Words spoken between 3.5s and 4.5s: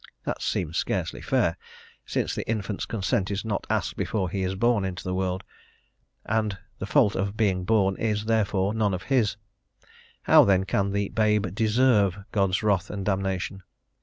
asked before he